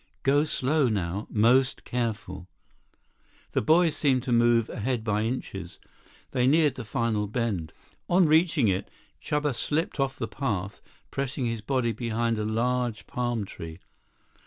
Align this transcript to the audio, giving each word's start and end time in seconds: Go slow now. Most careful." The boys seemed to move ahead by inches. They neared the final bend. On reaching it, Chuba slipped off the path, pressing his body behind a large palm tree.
Go 0.23 0.45
slow 0.45 0.87
now. 0.89 1.27
Most 1.29 1.83
careful." 1.83 2.47
The 3.51 3.61
boys 3.61 3.95
seemed 3.95 4.23
to 4.23 4.31
move 4.31 4.67
ahead 4.67 5.03
by 5.03 5.25
inches. 5.25 5.79
They 6.31 6.47
neared 6.47 6.73
the 6.73 6.83
final 6.83 7.27
bend. 7.27 7.71
On 8.09 8.25
reaching 8.25 8.67
it, 8.67 8.89
Chuba 9.21 9.53
slipped 9.53 9.99
off 9.99 10.15
the 10.17 10.27
path, 10.27 10.81
pressing 11.11 11.45
his 11.45 11.61
body 11.61 11.91
behind 11.91 12.39
a 12.39 12.45
large 12.45 13.05
palm 13.05 13.45
tree. 13.45 13.77